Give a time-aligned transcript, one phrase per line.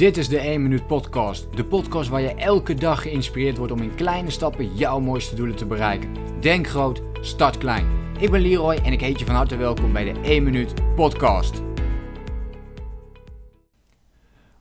[0.00, 1.56] Dit is de 1 Minuut Podcast.
[1.56, 5.56] De podcast waar je elke dag geïnspireerd wordt om in kleine stappen jouw mooiste doelen
[5.56, 6.14] te bereiken.
[6.40, 7.86] Denk groot, start klein.
[8.18, 11.62] Ik ben Leroy en ik heet je van harte welkom bij de 1 Minuut Podcast.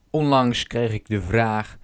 [0.10, 1.78] Onlangs kreeg ik de vraag: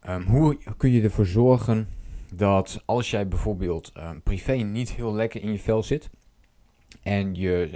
[0.00, 1.88] ehm, hoe kun je ervoor zorgen
[2.34, 6.10] dat als jij bijvoorbeeld um, privé niet heel lekker in je vel zit.
[7.02, 7.70] En je,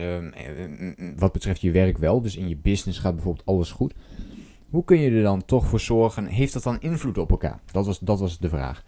[0.97, 3.95] um, wat betreft je werk wel, dus in je business gaat bijvoorbeeld alles goed
[4.71, 6.27] hoe kun je er dan toch voor zorgen?
[6.27, 7.61] Heeft dat dan invloed op elkaar?
[7.73, 8.85] Dat was, dat was de vraag.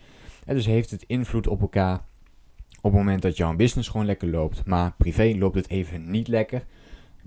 [0.46, 2.04] Dus heeft het invloed op elkaar
[2.82, 6.28] op het moment dat jouw business gewoon lekker loopt, maar privé loopt het even niet
[6.28, 6.64] lekker?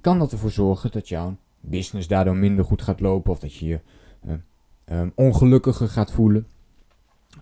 [0.02, 3.66] Kan dat ervoor zorgen dat jouw business daardoor minder goed gaat lopen of dat je
[3.66, 3.80] je
[4.86, 6.48] uh, ongelukkiger gaat voelen?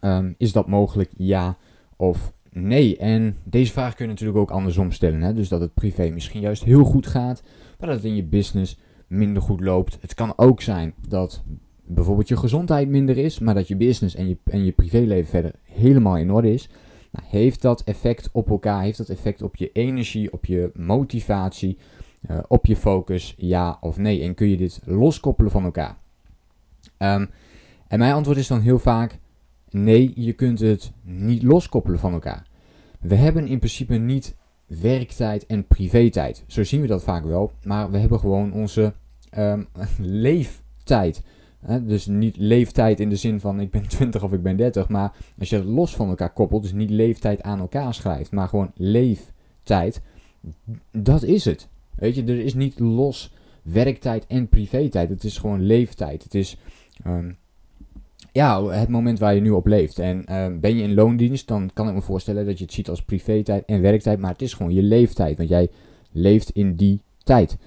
[0.02, 1.12] Um, is dat mogelijk?
[1.18, 1.58] Ja
[1.96, 2.98] of nee?
[2.98, 5.22] En deze vraag kun je natuurlijk ook andersom stellen.
[5.22, 5.34] Hè?
[5.34, 7.44] Dus dat het privé misschien juist heel goed gaat,
[7.80, 8.78] maar dat het in je business
[9.14, 9.98] minder goed loopt.
[10.02, 11.44] Het kan ook zijn dat
[11.86, 15.52] bijvoorbeeld je gezondheid minder is, maar dat je business en je, en je privéleven verder
[15.64, 16.70] helemaal in orde is.
[17.12, 18.82] Nou, heeft dat effect op elkaar?
[18.82, 21.78] Heeft dat effect op je energie, op je motivatie,
[22.30, 23.34] uh, op je focus?
[23.38, 24.22] Ja of nee?
[24.22, 25.98] En kun je dit loskoppelen van elkaar?
[26.98, 27.30] Um,
[27.88, 29.20] en mijn antwoord is dan heel vaak:
[29.70, 32.48] nee, je kunt het niet loskoppelen van elkaar.
[33.00, 36.44] We hebben in principe niet werktijd en privé-tijd.
[36.48, 38.94] Zo zien we dat vaak wel, maar we hebben gewoon onze
[39.38, 39.68] um,
[40.00, 41.22] leeftijd.
[41.82, 45.14] dus niet leeftijd in de zin van ik ben 20 of ik ben 30, maar
[45.40, 48.72] als je het los van elkaar koppelt, dus niet leeftijd aan elkaar schrijft, maar gewoon
[48.76, 50.02] leeftijd,
[50.92, 51.68] dat is het.
[51.96, 55.10] Weet je, er is niet los werktijd en privé-tijd.
[55.10, 56.24] Het is gewoon leeftijd.
[56.24, 56.58] Het is
[57.08, 57.38] um,
[58.32, 60.00] ja, het moment waar je nu op leeft.
[60.00, 62.90] En um, ben je in loondienst, dan kan ik me voorstellen dat je het ziet
[62.90, 65.70] als privé-tijd en werktijd, maar het is gewoon je leeftijd, want jij
[66.12, 67.58] leeft in die tijd.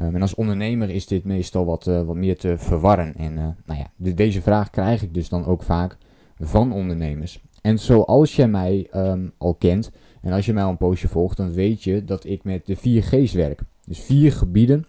[0.00, 3.14] Um, en als ondernemer is dit meestal wat, uh, wat meer te verwarren.
[3.14, 5.96] En uh, nou ja, de, deze vraag krijg ik dus dan ook vaak
[6.38, 7.40] van ondernemers.
[7.60, 9.90] En zoals jij mij um, al kent
[10.22, 12.76] en als je mij al een poosje volgt, dan weet je dat ik met de
[12.76, 13.60] 4 G's werk.
[13.84, 14.86] Dus vier gebieden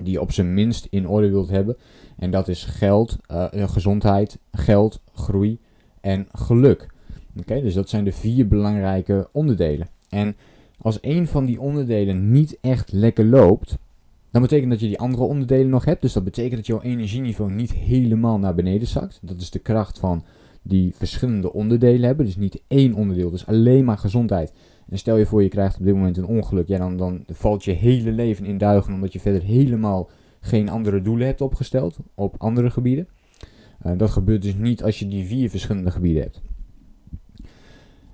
[0.00, 1.76] die je op zijn minst in orde wilt hebben.
[2.16, 5.58] En dat is geld, uh, gezondheid, geld, groei
[6.00, 6.86] en geluk.
[7.38, 9.88] Oké, dus dat zijn de vier belangrijke onderdelen.
[10.08, 10.36] En
[10.78, 13.78] als een van die onderdelen niet echt lekker loopt,
[14.30, 16.02] dan betekent dat je die andere onderdelen nog hebt.
[16.02, 19.18] Dus dat betekent dat jouw energieniveau niet helemaal naar beneden zakt.
[19.22, 20.24] Dat is de kracht van
[20.62, 22.26] die verschillende onderdelen hebben.
[22.26, 24.52] Dus niet één onderdeel, dus alleen maar gezondheid.
[24.88, 26.68] En stel je voor je krijgt op dit moment een ongeluk.
[26.68, 30.10] Ja, dan, dan valt je hele leven in duigen omdat je verder helemaal
[30.40, 33.08] geen andere doelen hebt opgesteld op andere gebieden.
[33.86, 36.40] Uh, dat gebeurt dus niet als je die vier verschillende gebieden hebt.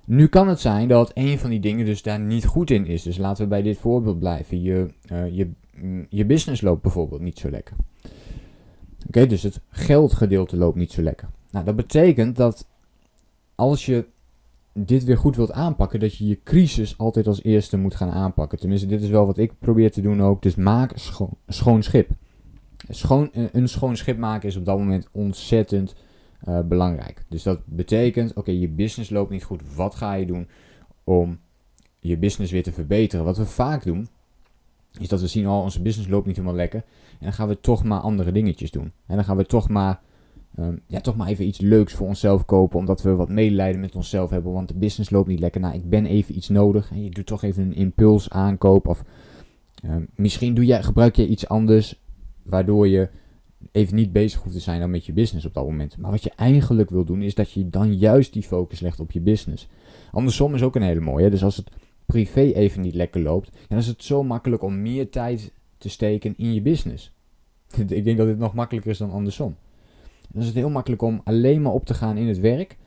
[0.05, 3.03] Nu kan het zijn dat een van die dingen dus daar niet goed in is.
[3.03, 4.61] Dus laten we bij dit voorbeeld blijven.
[4.61, 5.51] Je, uh, je
[6.09, 7.75] je business loopt bijvoorbeeld niet zo lekker.
[9.07, 11.29] Oké, dus het geldgedeelte loopt niet zo lekker.
[11.51, 12.67] Nou, dat betekent dat
[13.55, 14.05] als je
[14.73, 18.59] dit weer goed wilt aanpakken, dat je je crisis altijd als eerste moet gaan aanpakken.
[18.59, 20.41] Tenminste, dit is wel wat ik probeer te doen ook.
[20.41, 22.09] Dus maak scho schoon schip.
[22.89, 25.95] Schoon, een schoon schip maken is op dat moment ontzettend
[26.47, 27.25] uh, belangrijk.
[27.29, 29.61] Dus dat betekent, oké, je business loopt niet goed.
[29.75, 30.47] Wat ga je doen
[31.03, 31.39] om
[31.99, 33.25] je business weer te verbeteren?
[33.25, 34.07] Wat we vaak doen,
[34.99, 36.83] is dat we zien, al oh, onze business loopt niet helemaal lekker.
[37.11, 38.91] En dan gaan we toch maar andere dingetjes doen.
[39.05, 39.99] En dan gaan we toch maar,
[40.59, 42.79] um, ja, toch maar even iets leuks voor onszelf kopen.
[42.79, 44.53] Omdat we wat medelijden met onszelf hebben.
[44.53, 45.61] Want de business loopt niet lekker.
[45.61, 46.91] Nou, ik ben even iets nodig.
[46.91, 48.87] En je doet toch even een impuls aankoop.
[48.87, 49.03] Of
[49.85, 52.01] um, misschien doe jij, gebruik je iets anders.
[52.43, 53.09] Waardoor je
[53.71, 55.97] even niet bezig hoeft te zijn dan met je business op dat moment.
[55.97, 59.11] Maar wat je eigenlijk wil doen, is dat je dan juist die focus legt op
[59.11, 59.67] je business.
[60.11, 61.29] Andersom is ook een hele mooie.
[61.29, 61.69] Dus als het
[62.07, 66.33] privé even niet lekker loopt, dan is het zo makkelijk om meer tijd te steken
[66.37, 67.11] in je business.
[67.87, 69.55] Ik denk dat dit nog makkelijker is dan andersom.
[70.29, 72.77] Dan is het heel makkelijk om alleen maar op te gaan in het werk,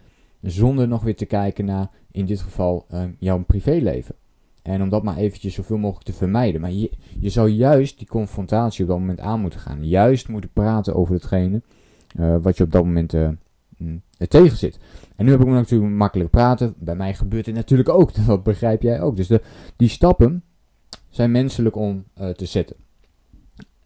[0.42, 4.14] zonder nog weer te kijken naar, in dit geval, uh, jouw privéleven.
[4.62, 6.60] En om dat maar eventjes zoveel mogelijk te vermijden.
[6.60, 9.86] Maar je, zou juist die confrontatie op dat moment aan moeten gaan.
[9.86, 11.62] Juist moeten praten over hetgene
[12.18, 13.28] uh, wat je op dat moment uh,
[14.28, 14.78] tegen zit.
[15.16, 16.74] En nu heb ik natuurlijk makkelijk praten.
[16.78, 18.14] Bij mij gebeurt dit natuurlijk ook.
[18.26, 19.16] Dat begrijp jij ook.
[19.16, 19.42] Dus de,
[19.76, 20.42] die stappen
[21.08, 22.76] zijn menselijk om uh, te zetten.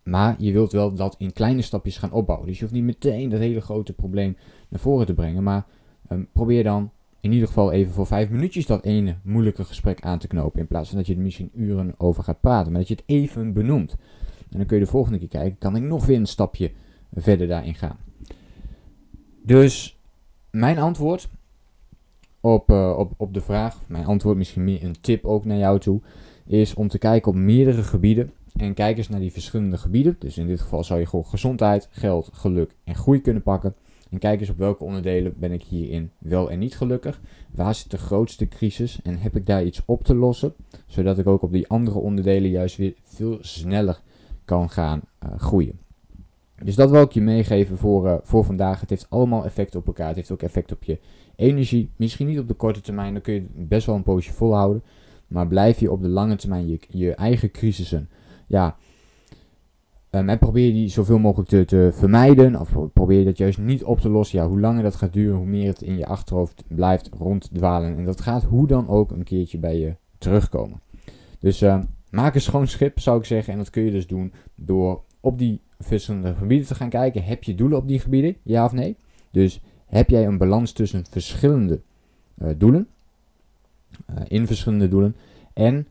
[0.03, 2.49] Maar je wilt wel dat in kleine stapjes gaan opbouwen.
[2.49, 4.37] Dus je hoeft niet meteen dat hele grote probleem
[4.69, 5.43] naar voren te brengen.
[5.43, 5.67] Maar
[6.11, 6.91] um, probeer dan
[7.21, 10.61] in ieder geval even voor vijf minuutjes dat ene moeilijke gesprek aan te knopen.
[10.61, 12.73] In plaats van dat je er misschien uren over gaat praten.
[12.73, 13.97] Maar dat je het even benoemt.
[14.51, 15.59] En dan kun je de volgende keer kijken.
[15.59, 16.73] Kan ik nog weer een stapje
[17.15, 17.99] verder daarin gaan.
[19.43, 19.99] Dus
[20.55, 21.29] mijn antwoord
[22.41, 25.79] op, uh, op, op de vraag, mijn antwoord misschien meer een tip ook naar jou
[25.79, 26.01] toe,
[26.47, 30.17] is om te kijken op meerdere gebieden En kijk eens naar die verschillende gebieden.
[30.19, 33.75] Dus in dit geval zou je gewoon gezondheid, geld, geluk en groei kunnen pakken.
[34.11, 37.21] En kijk eens op welke onderdelen ben ik hierin wel en niet gelukkig.
[37.51, 40.55] Waar zit de grootste crisis en heb ik daar iets op te lossen?
[40.87, 44.01] Zodat ik ook op die andere onderdelen juist weer veel sneller
[44.45, 45.84] kan gaan uh, groeien.
[46.65, 48.81] Dus dat wil ik je meegeven voor, uh, voor vandaag.
[48.81, 50.07] Het heeft allemaal effect op elkaar.
[50.07, 50.99] Het heeft ook effect op je
[51.37, 51.91] energie.
[51.97, 54.83] Misschien niet op de korte termijn, dan kun je best wel een poosje volhouden.
[55.27, 58.09] Maar blijf je op de lange termijn je, je eigen crisissen.
[58.47, 58.77] Ja,
[60.11, 62.61] um, en probeer die zoveel mogelijk te, te, vermijden.
[62.61, 64.39] Of probeer je dat juist niet op te lossen.
[64.39, 67.97] Ja, hoe langer dat gaat duren, hoe meer het in je achterhoofd blijft ronddwalen.
[67.97, 70.81] En dat gaat hoe dan ook een keertje bij je terugkomen.
[71.39, 71.81] Dus uh,
[72.11, 73.53] maak een schoon schip, zou ik zeggen.
[73.53, 77.25] En dat kun je dus doen door op die verschillende gebieden te gaan kijken.
[77.25, 78.37] Heb je doelen op die gebieden?
[78.43, 78.97] Ja of nee?
[79.31, 81.81] Dus heb jij een balans tussen verschillende
[82.39, 82.89] uh, doelen?
[84.11, 85.17] Uh, in verschillende doelen.
[85.53, 85.89] En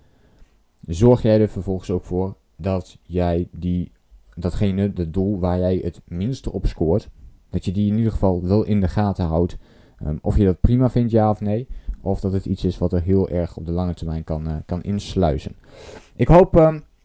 [0.87, 3.91] zorg jij er vervolgens ook voor dat jij die,
[4.35, 7.09] datgene, het doel waar jij het minste op scoort,
[7.49, 9.57] dat je die in ieder geval wel in de gaten houdt.
[10.05, 11.67] Um, of je dat prima vindt, ja of nee.
[12.01, 14.55] Of dat het iets is wat er heel erg op de lange termijn kan, uh,
[14.65, 15.55] kan insluizen.
[16.15, 16.83] Ik hoop um,